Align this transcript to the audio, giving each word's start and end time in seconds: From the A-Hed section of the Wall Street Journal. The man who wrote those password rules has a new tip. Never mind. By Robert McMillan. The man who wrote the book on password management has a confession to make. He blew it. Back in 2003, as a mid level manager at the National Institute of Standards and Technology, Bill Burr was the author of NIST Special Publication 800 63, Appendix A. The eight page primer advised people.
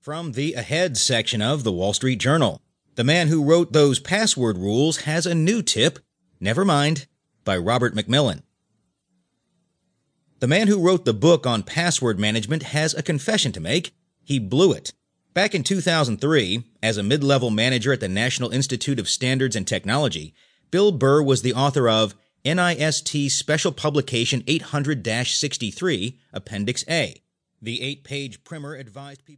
From 0.00 0.32
the 0.32 0.54
A-Hed 0.54 0.96
section 0.96 1.42
of 1.42 1.64
the 1.64 1.72
Wall 1.72 1.92
Street 1.92 2.20
Journal. 2.20 2.62
The 2.94 3.02
man 3.02 3.26
who 3.26 3.42
wrote 3.42 3.72
those 3.72 3.98
password 3.98 4.56
rules 4.56 4.98
has 4.98 5.26
a 5.26 5.34
new 5.34 5.60
tip. 5.60 5.98
Never 6.38 6.64
mind. 6.64 7.08
By 7.44 7.58
Robert 7.58 7.96
McMillan. 7.96 8.42
The 10.38 10.46
man 10.46 10.68
who 10.68 10.80
wrote 10.80 11.04
the 11.04 11.12
book 11.12 11.48
on 11.48 11.64
password 11.64 12.18
management 12.18 12.62
has 12.62 12.94
a 12.94 13.02
confession 13.02 13.50
to 13.52 13.60
make. 13.60 13.92
He 14.22 14.38
blew 14.38 14.72
it. 14.72 14.92
Back 15.34 15.52
in 15.52 15.64
2003, 15.64 16.62
as 16.80 16.96
a 16.96 17.02
mid 17.02 17.24
level 17.24 17.50
manager 17.50 17.92
at 17.92 17.98
the 17.98 18.08
National 18.08 18.50
Institute 18.50 19.00
of 19.00 19.08
Standards 19.08 19.56
and 19.56 19.66
Technology, 19.66 20.32
Bill 20.70 20.92
Burr 20.92 21.22
was 21.22 21.42
the 21.42 21.54
author 21.54 21.88
of 21.88 22.14
NIST 22.44 23.32
Special 23.32 23.72
Publication 23.72 24.44
800 24.46 25.04
63, 25.26 26.20
Appendix 26.32 26.84
A. 26.88 27.20
The 27.60 27.82
eight 27.82 28.04
page 28.04 28.44
primer 28.44 28.76
advised 28.76 29.24
people. 29.24 29.36